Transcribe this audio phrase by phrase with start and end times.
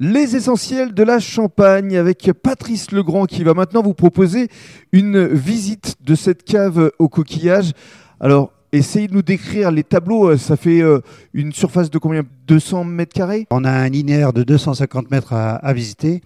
[0.00, 4.48] Les essentiels de la Champagne avec Patrice Legrand qui va maintenant vous proposer
[4.90, 7.70] une visite de cette cave au coquillage.
[8.18, 10.36] Alors, essayez de nous décrire les tableaux.
[10.36, 10.98] Ça fait euh,
[11.32, 12.24] une surface de combien?
[12.48, 13.46] 200 mètres carrés?
[13.52, 16.22] On a un linéaire de 250 mètres à, à visiter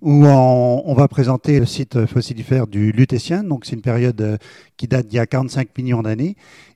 [0.00, 3.44] où on, on, va présenter le site fossilifère du Lutétien.
[3.44, 4.36] Donc, c'est une période euh,
[4.78, 6.34] qui date d'il y a 45 millions d'années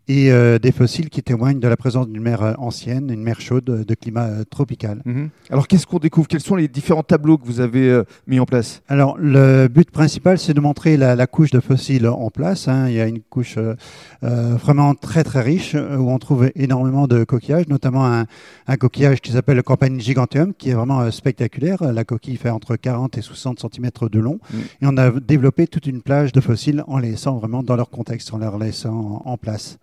[0.09, 3.41] et euh, des fossiles qui témoignent de la présence d'une mer euh, ancienne, une mer
[3.41, 5.03] chaude de climat euh, tropical.
[5.05, 5.31] Mhm.
[5.51, 6.29] Alors qu'est-ce qu'on découvre?
[6.29, 8.83] Quels sont les différents tableaux que vous avez euh, mis en place?
[8.89, 12.69] Alors le but principal, c'est de montrer la, la, couche de fossiles en place.
[12.69, 12.89] Hein.
[12.89, 13.75] Il y a une couche euh,
[14.23, 18.27] vraiment très très riche où on trouve énormément de coquillages, notamment un,
[18.69, 21.83] un coquillage qui s'appelle le Campanile giganteum, qui est vraiment spectaculaire.
[21.93, 24.39] La coquille fait entre 40 et 60 cm de long.
[24.53, 24.61] Mhm.
[24.83, 27.89] Et on a développé toute une plage de fossiles en les laissant vraiment dans leur
[27.89, 29.79] contexte, en leur laissant en, en place.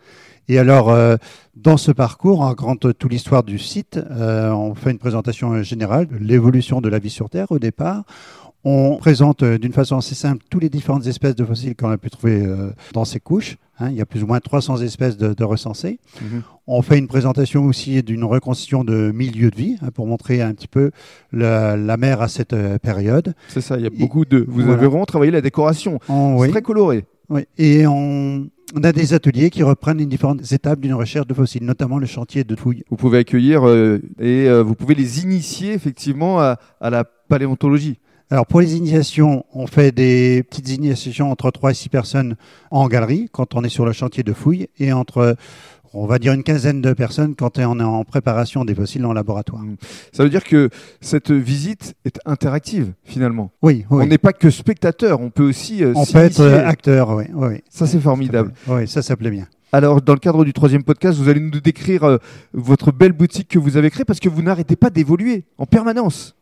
[0.49, 1.15] Et alors, euh,
[1.55, 3.97] dans ce parcours, on raconte toute l'histoire du site.
[4.11, 8.03] Euh, on fait une présentation générale de l'évolution de la vie sur Terre au départ.
[8.65, 11.97] On présente euh, d'une façon assez simple toutes les différentes espèces de fossiles qu'on a
[11.97, 12.45] pu trouver
[12.93, 13.57] dans ces couches.
[13.79, 15.99] Hein, il y a plus ou moins 300 espèces de, de recensées.
[16.17, 16.41] -hmm.
[16.67, 20.53] On fait une présentation aussi d'une reconstitution de milieux de vie hein, pour montrer un
[20.53, 20.91] petit peu
[21.31, 23.33] la, la mer à cette période.
[23.47, 24.39] C'est ça, il y a beaucoup de...
[24.47, 24.73] Vous voilà.
[24.73, 25.99] avez vraiment travaillé la décoration.
[26.07, 26.51] On, C'est oui.
[26.51, 27.05] très coloré.
[27.29, 27.41] Oui.
[27.57, 31.63] Et on, on, a des ateliers qui reprennent les différentes étapes d'une recherche de fossiles,
[31.63, 32.83] notamment le chantier de fouilles.
[32.89, 37.99] Vous pouvez accueillir euh, et euh, vous pouvez les initier effectivement à, à la paléontologie.
[38.29, 42.35] Alors pour les initiations, on fait des petites initiations entre 3 et 6 personnes
[42.71, 45.35] en galerie quand on est sur le chantier de fouilles et entre
[45.93, 49.13] on va dire une quinzaine de personnes quand on est en préparation des fossiles en
[49.13, 49.63] laboratoire.
[50.11, 50.69] Ça veut dire que
[51.01, 53.51] cette visite est interactive finalement.
[53.61, 54.03] Oui, oui.
[54.03, 55.83] On n'est pas que spectateur, on peut aussi.
[55.83, 57.25] Euh, on peut être acteur, oui.
[57.33, 57.61] oui.
[57.69, 58.53] Ça c'est formidable.
[58.65, 59.47] Ça oui, ça s'appelait bien.
[59.75, 62.17] Alors, dans le cadre du troisième podcast, vous allez nous décrire euh,
[62.53, 66.31] votre belle boutique que vous avez créée parce que vous n'arrêtez pas d'évoluer en permanence.